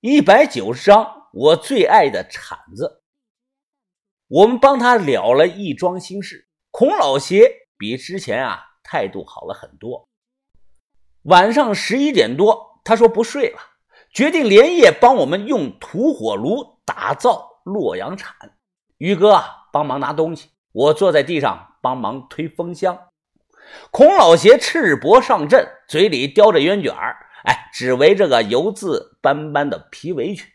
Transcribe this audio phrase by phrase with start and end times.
[0.00, 3.02] 一百九十章，我最爱的铲子。
[4.28, 6.46] 我们帮他了了一桩心事。
[6.70, 10.08] 孔老邪比之前啊态度好了很多。
[11.22, 13.58] 晚上十一点多，他说不睡了，
[14.12, 18.32] 决定连夜帮我们用土火炉打造洛阳铲。
[18.98, 22.96] 于哥啊帮忙拿东西，我坐在地上帮忙推风箱。
[23.90, 27.16] 孔老邪赤膊上阵，嘴里叼着烟卷儿。
[27.44, 30.46] 哎，只为这个油渍斑斑的皮围裙，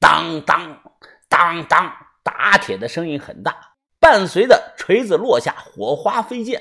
[0.00, 0.80] 当当
[1.28, 6.60] 当当，打铁的声音很大，伴随着锤子落下，火花飞溅，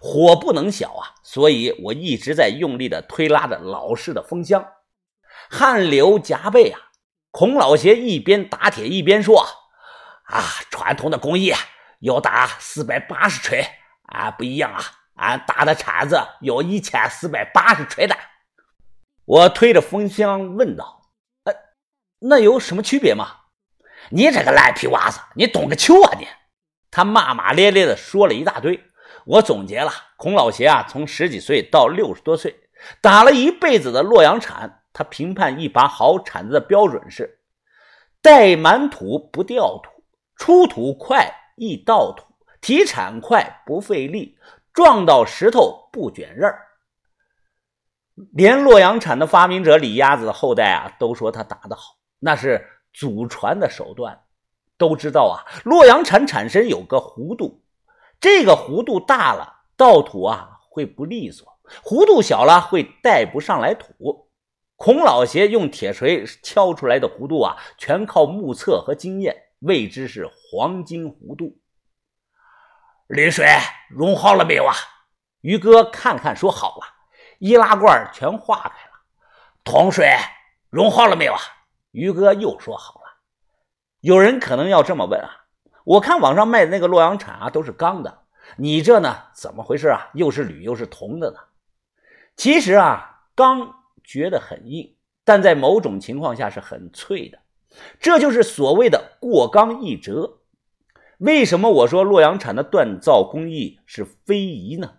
[0.00, 1.14] 火不能小啊！
[1.22, 4.66] 所以我一直在用力的推拉着老式的风箱，
[5.48, 6.80] 汗流浃背啊！
[7.30, 9.46] 孔老邪一边打铁一边说
[10.26, 11.52] ：“啊，传统的工艺
[12.00, 13.64] 要打四百八十锤，
[14.06, 14.82] 啊，不一样啊，
[15.14, 18.16] 俺打的铲子有一千四百八十锤的。”
[19.24, 21.10] 我推着风箱问道
[21.44, 21.54] ：“哎，
[22.18, 23.36] 那有什么区别吗？”
[24.10, 26.26] 你这个烂皮娃子，你懂个球啊你！
[26.90, 28.82] 他骂骂咧咧的说了一大堆。
[29.24, 32.68] 我总结了，孔老邪啊，从十几岁到六十多岁，
[33.00, 34.82] 打了一辈子的洛阳铲。
[34.92, 37.38] 他评判一把好铲子的标准是：
[38.20, 40.04] 带满土不掉土，
[40.36, 42.24] 出土快易倒土，
[42.60, 44.36] 提铲快不费力，
[44.74, 46.66] 撞到石头不卷刃儿。
[48.32, 54.22] 连洛阳铲的发明者李鸭子的后代啊，都说他打得好，那是祖传的手段。
[54.78, 57.62] 都知道啊，洛阳铲产生有个弧度，
[58.18, 61.46] 这个弧度大了，倒土啊会不利索；
[61.84, 64.28] 弧度小了，会带不上来土。
[64.74, 71.60] 孔老邪用铁锤敲出来的弧度啊，全靠目测和经验，谓之是黄金弧度。
[73.08, 73.46] 沥水
[73.88, 74.74] 融好了没有啊？
[75.42, 76.86] 于哥看看说好了。
[77.44, 79.00] 易拉罐全化开了，
[79.64, 80.16] 桶水
[80.70, 81.40] 融化了没有啊？
[81.90, 83.18] 于哥又说好了。
[83.98, 85.28] 有人可能要这么问啊，
[85.82, 88.20] 我看网上卖的那个洛阳铲啊，都是钢的，
[88.58, 90.08] 你这呢，怎么回事啊？
[90.14, 91.38] 又是铝又是铜的呢？
[92.36, 93.74] 其实啊，钢
[94.04, 97.40] 觉得很硬，但在某种情况下是很脆的，
[97.98, 100.38] 这就是所谓的过钢易折。
[101.18, 104.98] 为什么我说洛阳铲的锻造工艺是非遗呢？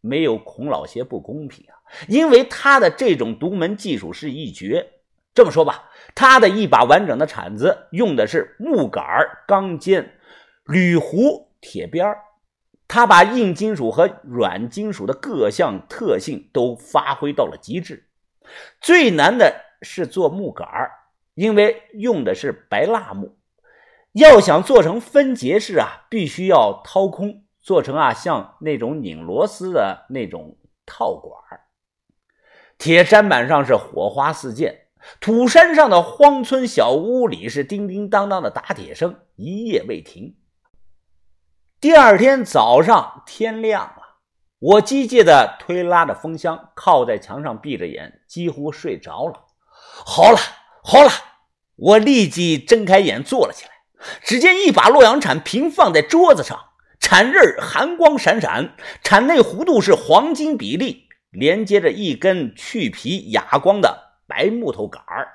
[0.00, 1.75] 没有孔老邪不公平啊！
[2.08, 4.92] 因为他的这种独门技术是一绝。
[5.34, 9.04] 这么说吧，他的一把完整的铲子用的是木杆、
[9.46, 10.18] 钢尖、
[10.64, 12.16] 铝弧、铁边
[12.88, 18.08] 他把硬金属和软金属的各项特性都发挥到了极致。
[18.80, 20.66] 最难的是做木杆
[21.34, 23.36] 因为用的是白蜡木，
[24.12, 31.60] 要想做成分节式啊，必须要掏空，做成啊像那种拧螺丝的那种套管
[32.78, 34.86] 铁砧板上是火花四溅，
[35.20, 40.36] 土山上的荒村小屋里是叮叮当当的打铁声，一夜未停。
[41.80, 44.02] 第二天早上天亮了，
[44.58, 49.46] 我机械的推拉着风箱，靠在墙上闭着眼，几乎睡着了。
[50.04, 50.38] 好了，
[50.82, 51.10] 好了，
[51.76, 53.72] 我立即睁开眼坐了起来。
[54.22, 56.58] 只见一把洛阳铲平放在桌子上，
[57.00, 61.05] 铲刃寒光闪闪，铲内弧度是黄金比例。
[61.36, 65.28] 连接着一根去皮哑光的白木头杆儿，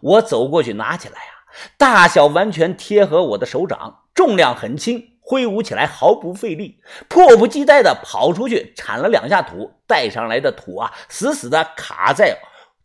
[0.00, 1.32] 我走过去拿起来啊，
[1.76, 12.38] 大小完全贴合我的手掌，重量很轻，挥舞起来毫不费力，迫不及待地跑出去铲了两下土，带上来的土啊，死死地卡在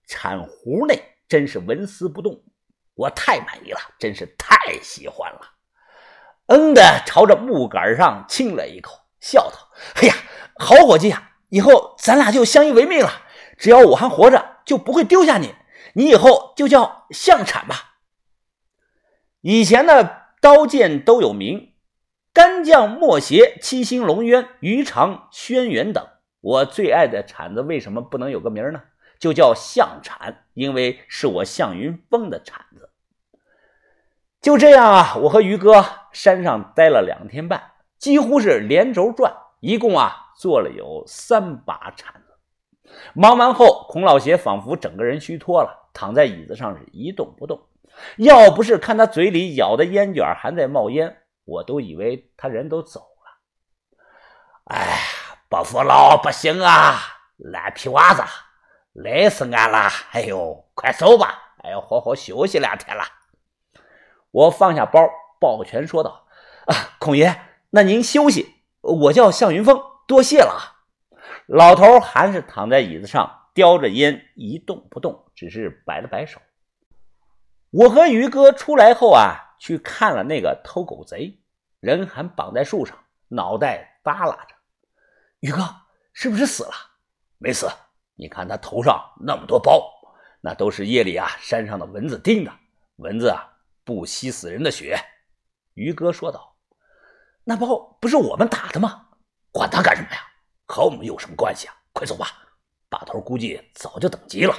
[0.08, 2.42] 铲壶内，真是纹丝不动。
[2.96, 5.42] 我太满意了，真是太喜欢了。
[6.48, 9.70] 嗯的朝着木杆上亲了一口，笑道
[10.02, 10.16] ：“哎呀，
[10.58, 13.12] 好伙计呀！”以后咱俩就相依为命了，
[13.58, 15.54] 只要我还活着，就不会丢下你。
[15.94, 17.96] 你以后就叫相产吧。
[19.42, 21.74] 以前的刀剑都有名，
[22.32, 26.08] 干将莫邪、七星龙渊、鱼肠轩辕等。
[26.42, 28.82] 我最爱的铲子为什么不能有个名呢？
[29.20, 32.90] 就叫相铲，因为是我向云峰的铲子。
[34.40, 40.28] 就这样啊，我和于哥山上待了两天半，几乎是连轴转，一共啊。
[40.40, 47.62] 做了有三把铲子，忙完后，孔老邪仿佛整个人虚脱了，躺在椅子上是一动不动。
[48.16, 53.98] 要不是看他嘴里咬的烟卷还在冒烟，我都以为他人都走了。
[54.74, 54.98] 哎，
[55.50, 56.96] 不服老不行啊，
[57.36, 58.24] 烂皮娃子，
[58.94, 59.90] 累死俺了！
[60.12, 63.04] 哎呦，快走吧，哎要好好休息两天了。
[64.32, 65.06] 我放下包，
[65.38, 66.28] 抱拳说道
[66.68, 67.42] ：“啊，孔爷，
[67.72, 69.78] 那您休息，我叫向云峰。”
[70.10, 70.76] 多谢了，
[71.46, 76.42] 老头还是躺在椅子上叼着烟一动不动，只是摆了摆手。
[77.70, 81.40] 我和于哥出来后啊，去看了那个偷狗贼，
[81.80, 82.98] 人还绑在树上，
[83.28, 84.56] 脑袋耷拉着。
[85.42, 85.60] 于哥
[86.12, 86.74] 是不是死了？
[87.38, 87.70] 没死，
[88.16, 89.94] 你看他头上那么多包，
[90.42, 92.52] 那都是夜里啊山上的蚊子叮的。
[92.96, 93.48] 蚊子啊
[93.84, 95.00] 不吸死人的血。
[95.76, 96.56] 于哥说道
[97.46, 99.06] ：“那包不是我们打的吗？
[99.52, 100.22] 管他干什么呀？
[100.66, 101.74] 和我们有什么关系啊？
[101.94, 102.28] 快走吧，
[102.90, 104.56] 把头估计早就等急了。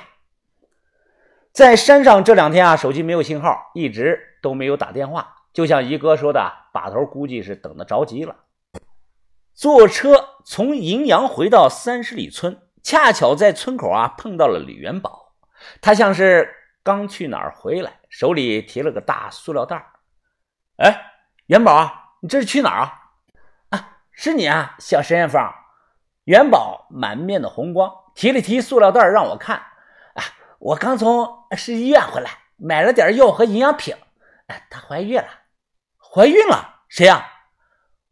[1.52, 5.36] 在山上这两天啊，手机没有信号，一直都没有打电话。
[5.52, 8.36] 就像一哥说的，把头估计是等得着急了。
[9.54, 15.34] 坐车从荥阳回到三十里村，恰巧在村口啊碰到了李元宝，
[15.80, 16.52] 他像是
[16.82, 19.84] 刚去哪儿回来，手里提了个大塑料袋
[20.76, 21.12] 哎，
[21.46, 22.99] 元宝，你这是去哪儿啊？
[24.22, 25.50] 是你啊，小沈艳芳。
[26.24, 29.56] 元宝满面的红光，提了提塑料袋让我看。
[29.56, 30.22] 啊，
[30.58, 31.26] 我刚从
[31.56, 33.96] 市医院回来，买了点药和营养品。
[34.48, 35.26] 哎，她怀孕了，
[35.96, 36.82] 怀孕了？
[36.90, 37.26] 谁呀？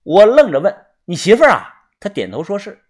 [0.02, 0.74] 我愣着问。
[1.04, 1.74] 你媳妇儿啊？
[2.00, 2.82] 他点头说是。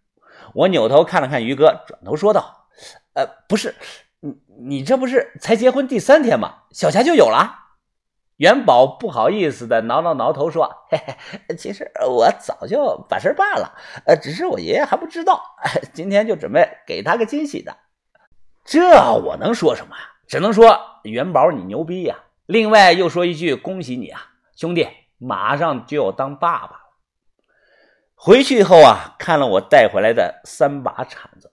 [0.54, 2.68] 我扭头看了看于哥，转头说道
[3.14, 3.74] ：“呃，不是，
[4.20, 6.54] 你你这不是才结婚第三天吗？
[6.70, 7.64] 小霞就有了。”
[8.38, 10.98] 元宝不好意思的挠挠挠头说：“嘿
[11.48, 13.74] 嘿，其实我早就把事办了，
[14.06, 15.42] 呃，只是我爷爷还不知道，
[15.92, 17.76] 今天就准备给他个惊喜的。
[18.64, 18.80] 这
[19.12, 20.02] 我能说什么呀？
[20.28, 22.14] 只能说元宝你牛逼呀！
[22.46, 24.20] 另外又说一句恭喜你啊，
[24.54, 24.88] 兄弟，
[25.18, 26.80] 马上就要当爸爸了。
[28.14, 31.50] 回去以后啊，看了我带回来的三把铲子，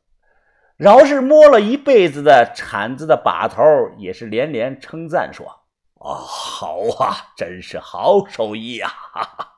[0.78, 3.64] 饶是摸了一辈子的铲子的把头，
[3.98, 5.62] 也是连连称赞说。”
[6.06, 8.90] 哦，好啊，真是好手艺啊！
[9.12, 9.56] 哈哈，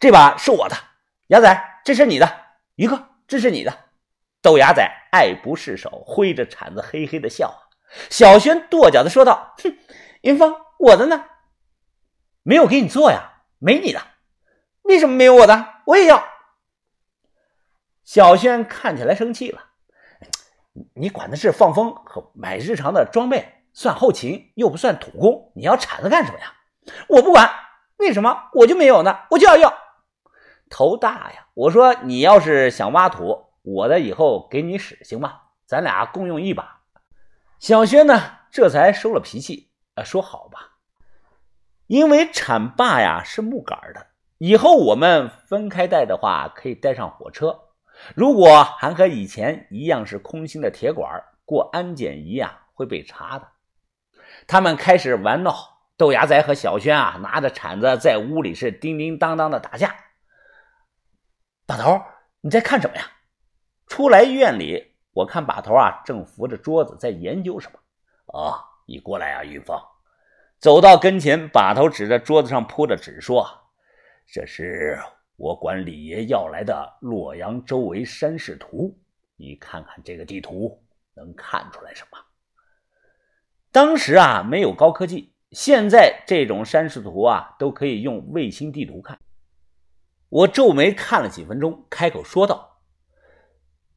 [0.00, 0.74] 这把是我的，
[1.26, 2.46] 牙仔，这是你的，
[2.76, 3.90] 于哥，这是你的。
[4.40, 7.68] 豆芽仔爱不释手，挥着铲子嘿嘿的笑。
[8.08, 9.76] 小轩跺脚的说道：“哼，
[10.22, 11.26] 云峰，我的呢？
[12.42, 14.00] 没有给你做呀，没你的。
[14.84, 15.82] 为什么没有我的？
[15.84, 16.26] 我也要。”
[18.04, 19.66] 小轩看起来生气了，
[20.94, 23.63] 你管的是放风和买日常的装备。
[23.74, 26.54] 算后勤又不算土工，你要铲子干什么呀？
[27.08, 27.50] 我不管，
[27.98, 29.18] 为什么我就没有呢？
[29.30, 29.74] 我就要要，
[30.70, 31.48] 头大呀！
[31.54, 35.40] 我说你要是想挖土，我的以后给你使行吗？
[35.66, 36.82] 咱俩共用一把。
[37.58, 40.70] 小轩呢，这才收了脾气，啊，说好吧。
[41.86, 44.06] 因为铲把呀是木杆的，
[44.38, 47.60] 以后我们分开带的话，可以带上火车。
[48.14, 53.48] 如果还和以前一样是空心的铁管，过安检仪啊会被查的。
[54.46, 59.94] 他们开始玩闹，豆芽仔和小轩啊，拿着铲子在屋里是叮叮当当的打架。
[61.66, 62.00] 把头，
[62.40, 63.10] 你在看什么呀？
[63.86, 67.78] 出来院里，我看把头啊，正扶着桌子在研究什么。
[68.26, 69.78] 哦，你过来啊，云峰。
[70.58, 73.46] 走到跟前，把头指着桌子上铺的纸说
[74.26, 74.98] ：“这是
[75.36, 78.98] 我管李爷要来的洛阳周围山势图，
[79.36, 80.82] 你看看这个地图，
[81.14, 82.18] 能看出来什么？”
[83.74, 89.18] 当时啊，没有高科技，现在这种山势图啊，都可以用卫星地图看。
[90.28, 92.78] 我皱眉看了几分钟，开口说道：“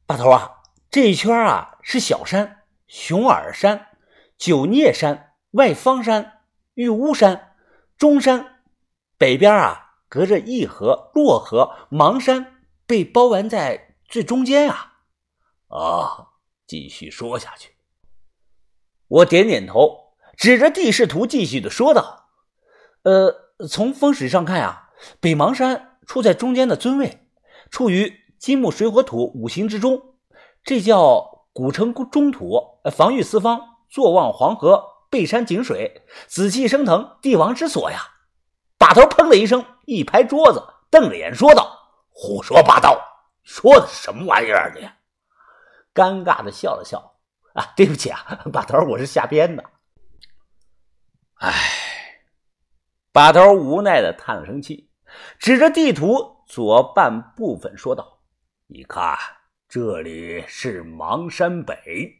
[0.04, 3.86] 把头啊，这一圈啊是小山、熊耳山、
[4.36, 6.40] 九聂山、外方山、
[6.74, 7.54] 玉乌山、
[7.96, 8.62] 中山，
[9.16, 14.94] 北边啊隔着义河、洛河、邙山，被包围在最中间啊。”
[15.70, 16.34] 啊，
[16.66, 17.77] 继续说下去。
[19.08, 22.26] 我点点头，指着地势图继续的说道
[23.04, 27.26] ：“呃，从风水上看呀，北邙山处在中间的尊位，
[27.70, 30.14] 处于金木水火土五行之中，
[30.62, 38.00] 这叫古城中土，防御四方，坐望黄河，背山井水，紫气升腾，帝王之所呀！”
[38.78, 41.78] 把头砰的一声，一拍桌子，瞪着眼说道
[42.12, 43.00] ：“胡说八道，
[43.42, 44.72] 说的什么玩意儿？
[44.78, 44.86] 你！”
[45.94, 47.14] 尴尬的笑了笑。
[47.58, 49.64] 啊，对不起啊，把头，我是瞎编的。
[51.40, 51.52] 唉，
[53.10, 54.88] 把头无奈的叹了声气，
[55.40, 58.20] 指着地图左半部分说道
[58.70, 59.18] ：“你看，
[59.68, 62.14] 这里是邙山北。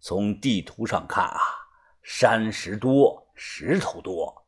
[0.00, 1.38] 从地图上看啊，
[2.02, 4.46] 山石多，石头多。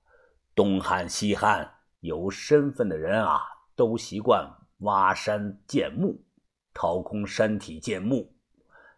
[0.55, 3.43] 东汉、西汉有身份的人啊，
[3.77, 6.25] 都习惯挖山建墓，
[6.73, 8.35] 掏空山体建墓，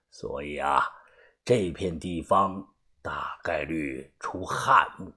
[0.08, 0.84] 所以啊。”
[1.46, 5.12] 这片地方大概率出汉墓。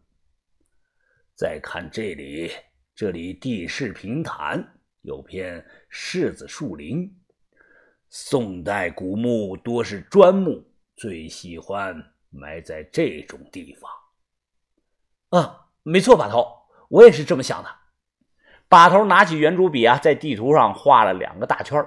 [1.34, 2.52] 再看这里，
[2.94, 7.12] 这里地势平坦，有片柿子树林。
[8.10, 10.64] 宋代古墓多是砖木，
[10.96, 13.92] 最喜欢埋在这种地方。
[15.30, 16.46] 啊，没错，把头，
[16.90, 17.76] 我也是这么想的。
[18.68, 21.84] 把头拿起圆珠笔啊，在地图上画了两个大圈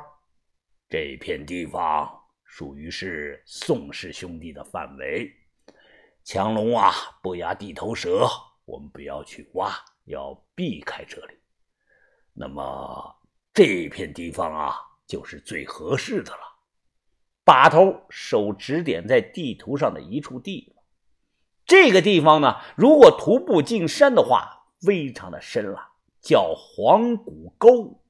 [0.88, 2.21] 这片地方
[2.54, 5.34] 属于是宋氏兄弟的范围。
[6.22, 6.92] 强龙啊，
[7.22, 8.28] 不压地头蛇，
[8.66, 11.38] 我们不要去挖，要避开这里。
[12.34, 13.16] 那么
[13.54, 14.74] 这片地方啊，
[15.06, 16.40] 就是最合适的了。
[17.42, 20.84] 把头手指点在地图上的一处地方，
[21.64, 28.01] 这个地方呢，如果徒步进山的话，非常的深了，叫黄谷沟。